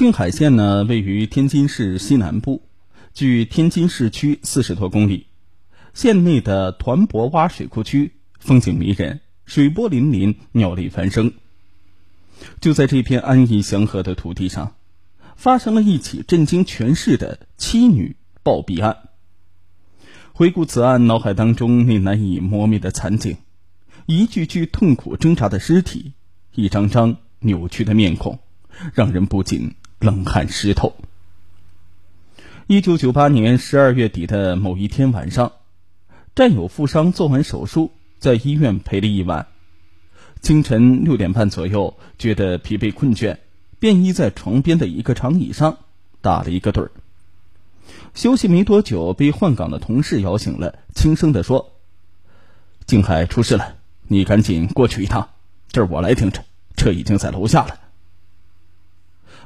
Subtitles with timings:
[0.00, 2.62] 静海县呢，位于天津市西南部，
[3.12, 5.26] 距天津市区四十多公里。
[5.92, 11.34] 县内的团泊洼水库区风景迷人，水波粼粼，鸟类繁生。
[12.62, 14.74] 就在这片安逸祥和的土地上，
[15.36, 19.10] 发生了一起震惊全市的妻女暴毙案。
[20.32, 23.36] 回顾此案，脑海当中那难以磨灭的惨景，
[24.06, 26.14] 一具具痛苦挣扎的尸体，
[26.54, 28.38] 一张张扭曲的面孔，
[28.94, 29.74] 让人不禁。
[30.00, 30.96] 冷汗湿透。
[32.66, 35.52] 一九九八年十二月底的某一天晚上，
[36.34, 39.48] 战友负伤做完手术，在医院陪了一晚。
[40.40, 43.36] 清晨六点半左右，觉得疲惫困倦，
[43.78, 45.76] 便依在床边的一个长椅上
[46.22, 46.92] 打了一个盹儿。
[48.14, 51.72] 休息没多久，被换岗的同事摇醒了，轻声的说
[52.86, 53.76] ：“静海出事了，
[54.08, 55.28] 你赶紧过去一趟，
[55.70, 56.42] 这儿我来听着，
[56.74, 57.78] 车已经在楼下了。”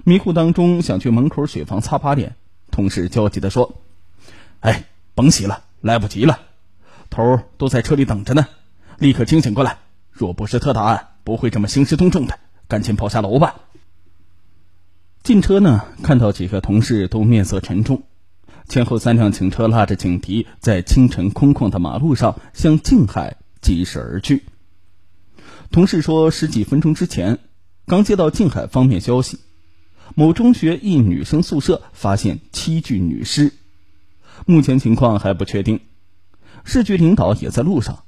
[0.06, 2.36] 迷糊当中想去门口水房擦把脸，
[2.70, 3.80] 同事焦急的说
[4.60, 4.84] ：“哎，
[5.14, 6.40] 甭洗了，来不及了，
[7.08, 8.46] 头都在车里等着呢，
[8.98, 9.78] 立刻清醒过来。
[10.10, 12.38] 若不是特大案，不会这么兴师动众的。
[12.68, 13.54] 赶紧跑下楼吧。”
[15.24, 18.02] 进车呢，看到几个同事都面色沉重，
[18.68, 24.44] 前后三辆警车拉着警笛，在清晨空旷的马路上向静海疾驶而去。
[25.70, 27.38] 同事说，十几分钟之前
[27.86, 29.40] 刚接到静海方面消息。
[30.14, 33.52] 某中学一女生宿舍发现七具女尸，
[34.46, 35.80] 目前情况还不确定。
[36.64, 38.04] 市局领导也在路上，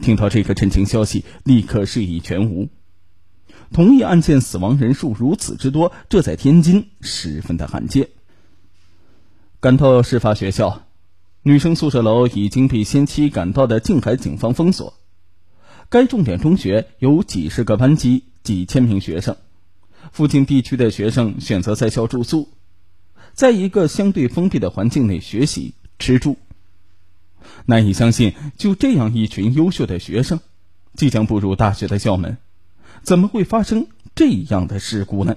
[0.00, 2.68] 听到这个震惊消息，立刻示意全无。
[3.72, 8.08] 同一案件死亡人数如此之多，这在天津十分的罕见。
[9.60, 10.86] 赶到事发学校，
[11.42, 14.94] 女生宿舍楼已经被先期赶到的静海警方封锁。
[15.88, 19.36] 该重点中学有几十个班级，几千名学生。
[20.10, 22.48] 附近地区的学生选择在校住宿，
[23.32, 26.36] 在一个相对封闭的环境内学习吃住。
[27.66, 30.40] 难以相信，就这样一群优秀的学生，
[30.94, 32.38] 即将步入大学的校门，
[33.02, 35.36] 怎么会发生这样的事故呢？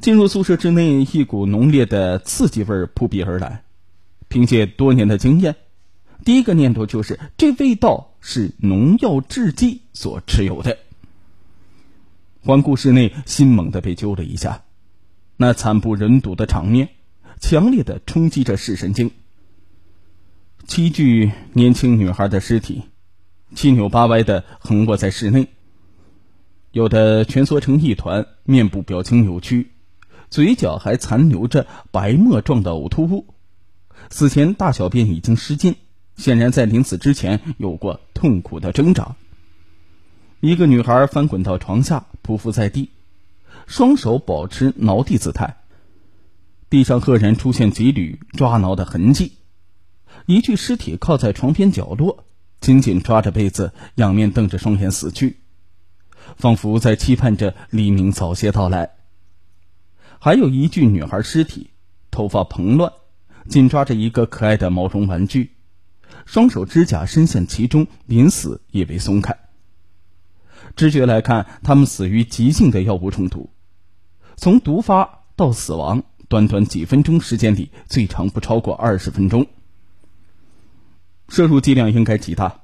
[0.00, 3.62] 进入宿舍之内，一股浓烈的刺激味扑鼻而来。
[4.28, 5.56] 凭借多年的经验，
[6.24, 10.78] 第一个念头就是这味道是农药制剂所持有的。
[12.46, 14.62] 环顾室内，心猛地被揪了一下。
[15.36, 16.90] 那惨不忍睹的场面，
[17.40, 19.10] 强烈的冲击着视神经。
[20.64, 22.82] 七具年轻女孩的尸体，
[23.56, 25.48] 七扭八歪的横卧在室内，
[26.70, 29.72] 有的蜷缩成一团，面部表情扭曲，
[30.30, 33.26] 嘴角还残留着白沫状的呕吐物。
[34.08, 35.74] 死前大小便已经失禁，
[36.16, 39.16] 显然在临死之前有过痛苦的挣扎。
[40.40, 42.90] 一个女孩翻滚到床下，匍匐在地，
[43.66, 45.56] 双手保持挠地姿态。
[46.68, 49.32] 地上赫然出现几缕抓挠的痕迹。
[50.26, 52.24] 一具尸体靠在床边角落，
[52.60, 55.36] 紧紧抓着被子，仰面瞪着双眼死去，
[56.36, 58.90] 仿佛在期盼着黎明早些到来。
[60.18, 61.70] 还有一具女孩尸体，
[62.10, 62.92] 头发蓬乱，
[63.48, 65.52] 紧抓着一个可爱的毛绒玩具，
[66.24, 69.38] 双手指甲深陷其中，临死也被松开。
[70.76, 73.50] 直觉来看，他们死于急性的药物中毒。
[74.36, 79.46] 从毒发到死亡，短短几分钟时间里，最长不超过二十分钟。
[81.28, 82.60] 摄入剂量应该极大，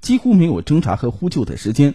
[0.00, 1.94] 几乎没有挣扎和呼救的时间。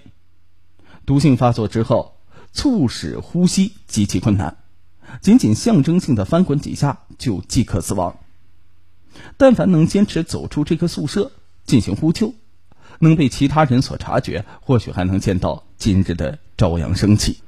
[1.05, 2.17] 毒性发作之后，
[2.53, 4.57] 促使呼吸极其困难，
[5.19, 8.19] 仅仅象征性的翻滚几下就即可死亡。
[9.37, 11.31] 但凡能坚持走出这个宿舍
[11.65, 12.35] 进行呼救。
[12.99, 17.39] 能被其他人所察觉，或许还能见到今日的朝阳升起。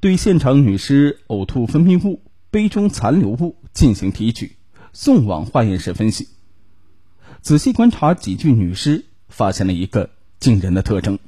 [0.00, 2.20] 对现场女尸呕吐分泌物、
[2.50, 4.56] 杯中残留物进行提取，
[4.92, 6.28] 送往化验室分析。
[7.40, 11.18] 仔细观察几具女尸，发现了一个惊人的特征：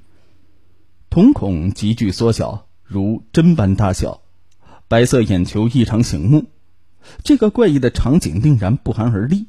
[1.09, 4.21] 瞳孔急剧缩小，如针般大小，
[4.87, 6.47] 白色眼球异常醒目。
[7.23, 9.47] 这个怪异的场景令人不寒而栗。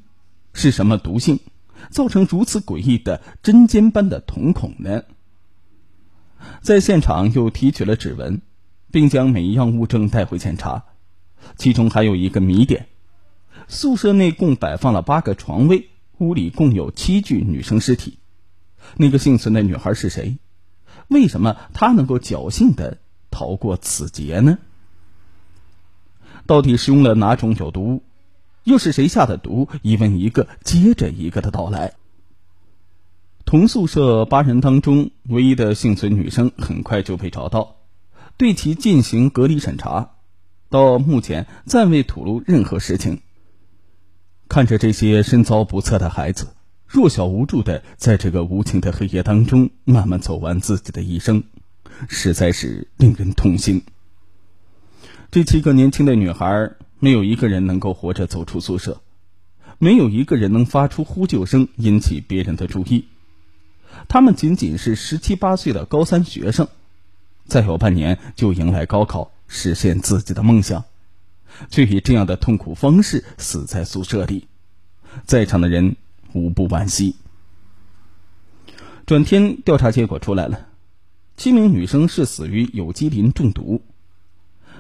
[0.53, 1.39] 是什么毒性？
[1.89, 5.03] 造成如此诡异的针尖般的瞳孔呢？
[6.61, 8.41] 在现场又提取了指纹，
[8.91, 10.85] 并将每一样物证带回检查。
[11.57, 12.87] 其中还有一个谜点：
[13.67, 18.19] 宿舍内共摆放了八个床位，屋里共有七具女生尸体。
[18.95, 20.37] 那个幸存的女孩是谁？
[21.07, 22.97] 为什么她能够侥幸的
[23.31, 24.57] 逃过此劫呢？
[26.45, 28.03] 到底使用了哪种有毒物？
[28.69, 29.67] 又是谁下的毒？
[29.81, 31.93] 一问一个接着一个的到来。
[33.43, 37.77] 同宿舍八人当中，唯一的幸存女生很快就被找到，
[38.37, 40.11] 对其进行隔离审查，
[40.69, 43.21] 到目前暂未吐露任何实情。
[44.47, 46.49] 看着这些身遭不测的孩子，
[46.85, 51.43] 弱小无助的在这个无情的黑夜当中慢慢走完自己的一生，
[52.07, 53.81] 实在是令人痛心。
[55.31, 59.01] 这七个年轻的女孩，没有一个人能够活着走出宿舍，
[59.77, 63.05] 没有一个人能发出呼救声引起别人的注意。
[64.07, 66.67] 他们仅仅是十七八岁的高三学生。
[67.45, 70.85] 再有半年就迎来高考，实现自己的梦想，
[71.71, 74.47] 却以这样的痛苦方式死在宿舍里，
[75.25, 75.95] 在场的人
[76.33, 77.15] 无不惋惜。
[79.07, 80.67] 转天调查结果出来了，
[81.37, 83.81] 七名女生是死于有机磷中毒，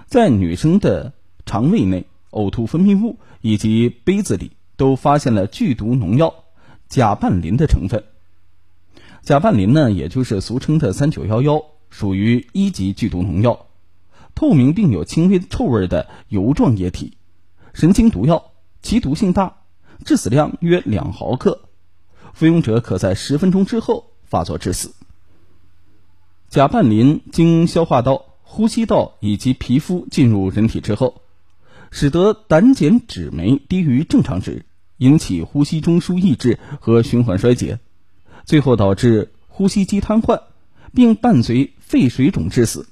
[0.05, 1.13] 在女生的
[1.49, 6.35] 肠胃内、呕吐分泌物以及杯子里都发现了剧毒农药
[6.87, 8.03] 甲拌磷的成分。
[9.23, 11.65] 甲拌磷呢，也就是俗称的三九幺幺。
[11.89, 13.65] 属于一级剧毒农药，
[14.35, 17.17] 透明并有轻微臭味的油状液体，
[17.73, 18.51] 神经毒药，
[18.83, 19.55] 其毒性大，
[20.05, 21.61] 致死量约两毫克，
[22.31, 24.93] 服用者可在十分钟之后发作致死。
[26.47, 31.23] 甲拌磷经消化道、呼吸道以及皮肤进入人体之后，
[31.91, 34.65] 使得胆碱酯酶低于正常值，
[34.97, 37.79] 引起呼吸中枢抑制和循环衰竭，
[38.45, 40.41] 最后导致呼吸机瘫痪。
[40.91, 42.87] 并伴随肺水肿致死。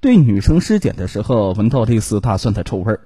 [0.00, 3.00] 对女生尸检的时候，闻到类似大蒜的臭味儿，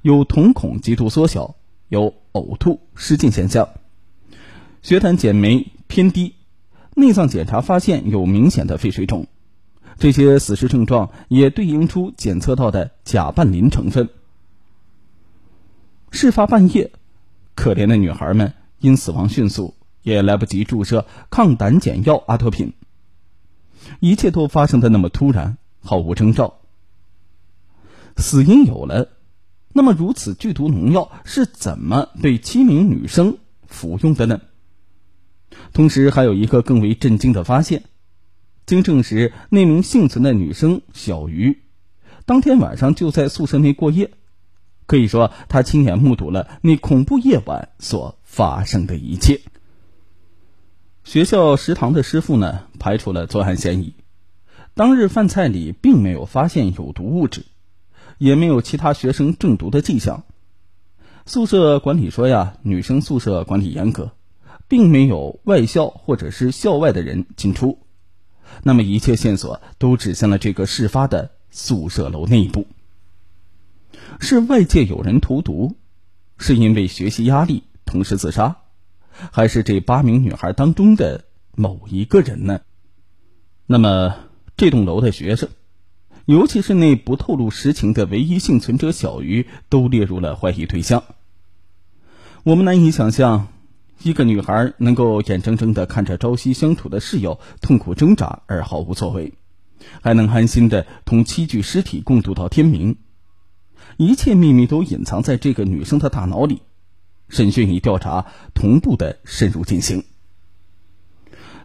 [0.00, 1.56] 有瞳孔极度缩小，
[1.90, 3.68] 有呕吐、失禁现象，
[4.80, 6.36] 血胆碱酶偏低，
[6.94, 9.26] 内脏检查发现有明显的肺水肿，
[9.98, 14.10] 这些死尸症状也对应出检测到的甲拌磷成分。
[16.10, 16.92] 事发半夜，
[17.54, 22.74] 可怜的女孩们因死亡迅速，也来不及注射抗胆碱药阿托品。
[24.00, 26.60] 一切都发生的那么突然，毫无征兆。
[28.16, 29.08] 死因有了，
[29.72, 34.40] 那么如此剧毒农药是怎么被七名女生服用的呢？
[35.72, 37.84] 同时，还有一个更为震惊的发现：
[38.66, 41.60] 经证实，那名幸存的女生小鱼，
[42.24, 44.10] 当天晚上就在宿舍内过夜，
[44.86, 49.40] 可以说她亲眼目睹了那恐怖夜晚所发生的一切。
[51.04, 53.94] 学校食堂的师傅呢，排除了作案嫌疑。
[54.74, 57.46] 当日饭菜里并没有发现有毒物质，
[58.18, 60.24] 也没有其他学生中毒的迹象。
[61.24, 64.10] 宿舍管理说呀，女生宿舍管理严格，
[64.66, 67.78] 并没有外校或者是校外的人进出。
[68.62, 72.66] 那么一切线索都指向了这个事发的宿舍楼内部。
[74.20, 75.76] 是外界有人投毒，
[76.38, 78.56] 是因为学习压力同时自杀。
[79.32, 82.60] 还是这八名女孩当中的某一个人呢？
[83.66, 84.14] 那么，
[84.58, 85.48] 这栋楼的学生，
[86.26, 91.02] 尤其是那不透露实情的唯一幸存者小鱼，都列入了怀疑对象。
[92.42, 93.48] 我们难以想象，
[94.02, 99.32] 一个女孩能够眼睁睁的看着朝夕相处的室友痛苦挣扎而毫无作为，
[100.00, 102.96] 还能安心的同七具尸体共度到天明。
[103.96, 106.62] 一切秘密都隐藏在这个女生的大脑里。
[107.28, 110.04] 审讯与调查同步的深入进行，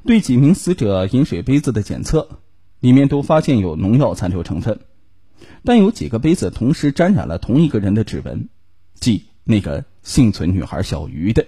[0.03, 2.39] 对几名死者饮水杯子的检测，
[2.79, 4.79] 里面都发现有农药残留成分，
[5.63, 8.49] 但有几个杯子同时沾染了同一个人的指纹，
[8.95, 11.45] 即那个幸存女孩小鱼的。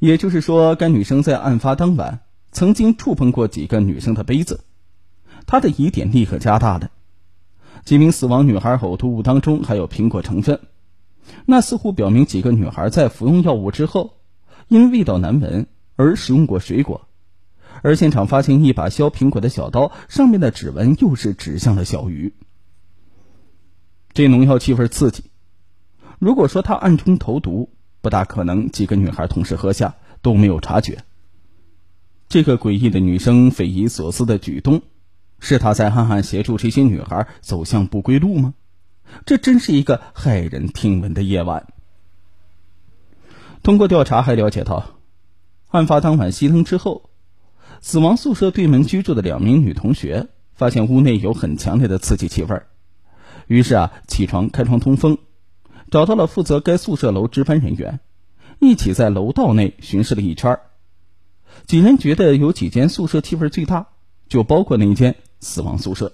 [0.00, 2.20] 也就是说，该女生在案发当晚
[2.52, 4.60] 曾经触碰过几个女生的杯子，
[5.46, 6.90] 她的疑点立刻加大了。
[7.84, 10.60] 几名死亡女孩呕吐物当中还有苹果成分。
[11.46, 14.18] 那似乎表明几个女孩在服用药物之后，
[14.68, 17.08] 因味道难闻而食用过水果，
[17.82, 22.34] 而现场发现一把削苹果的小刀，上面的指纹又是指向了小鱼。
[24.12, 25.24] 这农药气味刺激，
[26.18, 27.70] 如果说他暗中投毒，
[28.04, 31.04] 不大可能几个女孩同时喝下都没有察觉。
[32.28, 34.82] 这个诡异的女生匪夷所思的举动，
[35.40, 38.52] 是他在暗暗协助这些女孩走向不归路吗？
[39.24, 41.66] 这真是一个骇人听闻的夜晚。
[43.62, 44.84] 通过调查还了解到，
[45.68, 47.08] 案发当晚熄灯之后，
[47.80, 52.62] 死亡宿舍对门居住的两名女同学发现屋内有很强烈的刺激气味，
[53.46, 55.16] 于是啊起床开窗通风，
[55.90, 58.00] 找到了负责该宿舍楼值班人员，
[58.60, 60.58] 一起在楼道内巡视了一圈。
[61.66, 63.86] 几人觉得有几间宿舍气味最大，
[64.28, 66.12] 就包括那间死亡宿舍。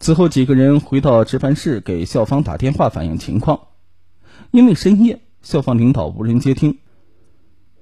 [0.00, 3.60] 此后，几个人回到值班室给校方打电话反映情况，
[4.50, 6.78] 因为深夜校方领导无人接听。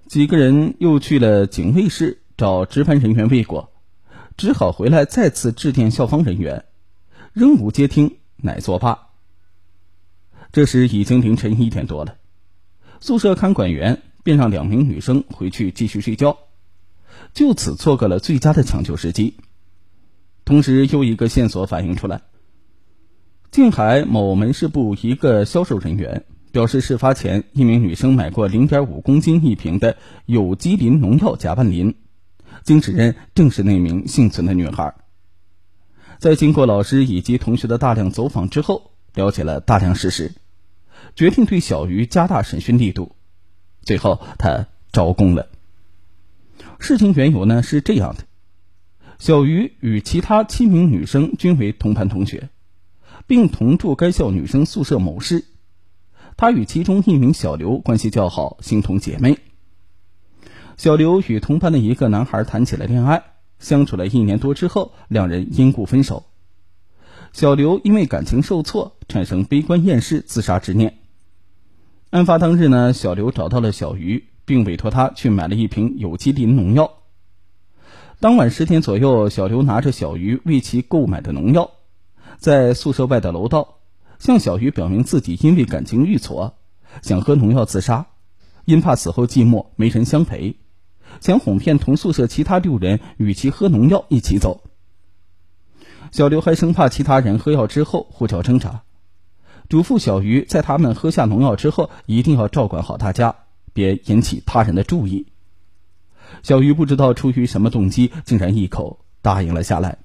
[0.06, 3.70] 几个人又去了警卫室找值班人员未果，
[4.36, 6.64] 只好回来再次致电校方人员，
[7.32, 9.05] 仍无接听，乃作罢。
[10.52, 12.16] 这时已经凌晨一点多了，
[13.00, 16.38] 宿舍看管员便让两名女生回去继续睡觉，
[17.34, 19.34] 就此错过了最佳的抢救时机。
[20.44, 22.22] 同时，又一个线索反映出来：
[23.50, 31.96] 静海某门市部一个销售人员表示，事发前一名女生买过零点五公斤一瓶的有机磷农药甲拌磷，
[32.62, 34.94] 经指认正是那名幸存的女孩。
[36.18, 40.32] 在经过老师以及同学的大量走访之后，了解了大量事实。
[41.16, 43.16] 决定对小鱼加大审讯力度，
[43.82, 45.48] 最后他招供了。
[46.78, 48.24] 事情缘由呢是这样的：
[49.18, 52.50] 小鱼与其他七名女生均为同班同学，
[53.26, 55.44] 并同住该校女生宿舍某室。
[56.36, 59.38] 他与其中一名小刘关系较好，形同姐妹。
[60.76, 63.22] 小刘与同班的一个男孩谈起了恋爱，
[63.58, 66.26] 相处了一年多之后，两人因故分手。
[67.36, 70.96] 小刘因为感情受挫，产生悲观厌世、自杀之念。
[72.08, 76.90] 案发当日呢，小刘找到了小鱼，并委托他去买了一瓶有机磷农药。
[78.20, 81.72] 当晚十点左右，小刘拿着小鱼为其购买的农药，
[82.38, 83.80] 在宿舍外的楼道
[84.18, 86.54] 向小鱼表明自己因为感情遇挫，
[87.02, 88.06] 想喝农药自杀，
[88.64, 90.56] 因怕死后寂寞没人相陪，
[91.20, 94.62] 想哄骗同宿舍其他六人与其喝农药一起走。
[96.12, 98.82] 小刘还生怕其他人喝药之后呼叫侦查，
[99.68, 103.34] 嘱咐小鱼在他们喝下农药之后，一定要照管好大家，
[103.72, 105.26] 别引起他人的注意。
[106.42, 109.98] 小鱼不知道出于什么动机，竟然一口答应了下来。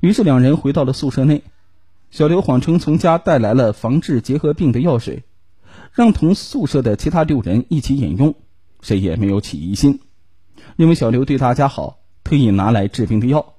[0.00, 1.42] 于是两人回到了宿舍内，
[2.10, 5.24] 小刘谎称从家带来了防治结核病的药水，
[5.92, 8.34] 让同宿舍的其他六人一起饮用，
[8.80, 10.00] 谁也没有起疑心，
[10.76, 13.54] 因为小刘对大家好，特意拿来治病的药。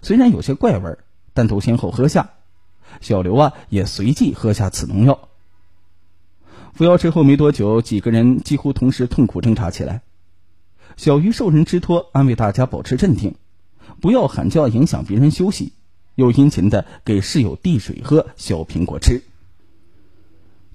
[0.00, 0.96] 虽然有些怪味，
[1.34, 2.30] 但都先后喝下。
[3.00, 5.28] 小刘啊，也随即喝下此农药。
[6.74, 10.02] 服药之后没多久，几个人几乎同时痛苦挣扎起来。
[10.96, 13.34] 小鱼受人之托，安慰大家保持镇定，
[14.00, 15.72] 不要喊叫影响别人休息，
[16.14, 19.22] 又殷勤的给室友递水喝、削苹果吃。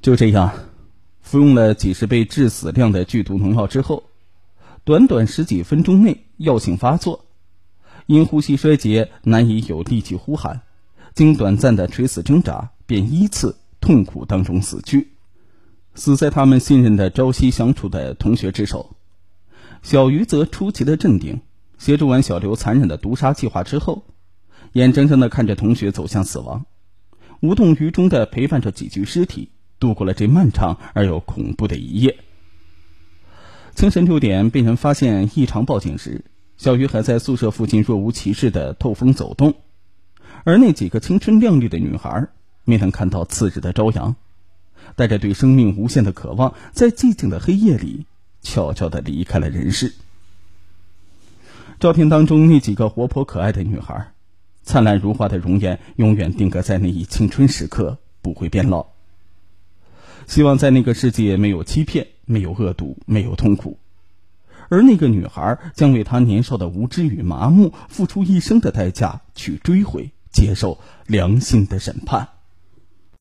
[0.01, 0.51] 就这样，
[1.21, 4.03] 服用了几十倍致死量的剧毒农药之后，
[4.83, 7.26] 短短十几分钟内药性发作。
[8.07, 10.61] 因呼吸衰竭，难以有力气呼喊，
[11.13, 15.09] 经短暂的垂死挣扎，便依次痛苦当中死去，
[15.93, 18.95] 死在他们信任的朝夕相处的同学之手。
[19.83, 21.41] 小鱼则出奇的镇定，
[21.77, 24.05] 协助完小刘残忍的毒杀计划之后，
[24.71, 26.65] 眼睁睁的看着同学走向死亡，
[27.41, 29.49] 无动于衷的陪伴着几具尸体，
[29.79, 32.17] 度过了这漫长而又恐怖的一夜。
[33.75, 36.23] 清晨六点，被人发现异常报警时。
[36.57, 39.53] 小鱼还在宿舍附近若无其事的透风走动，
[40.43, 42.27] 而那几个青春靓丽的女孩
[42.63, 44.15] 没能看到次日的朝阳，
[44.95, 48.05] 带着对生命无限的渴望，在寂静的黑夜里
[48.41, 49.93] 悄悄的离开了人世。
[51.79, 54.13] 照片当中那几个活泼可爱的女孩，
[54.63, 58.87] 灿烂如花的容颜永远定格在那一青春时刻，不会变老。
[60.25, 63.77] 希望在那个世界没有欺骗，没有恶毒，没有痛苦。
[64.69, 72.27] 而那个女孩将为她年少的无知与麻木付出一生的代价，去追回、接受良心的审判。